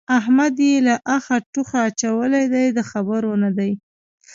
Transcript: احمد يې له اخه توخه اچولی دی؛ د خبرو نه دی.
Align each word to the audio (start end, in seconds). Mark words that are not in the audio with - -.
احمد 0.19 0.55
يې 0.67 0.75
له 0.87 0.95
اخه 1.15 1.35
توخه 1.53 1.77
اچولی 1.89 2.45
دی؛ 2.53 2.65
د 2.77 2.79
خبرو 2.91 3.31
نه 3.43 3.49
دی. 3.57 3.71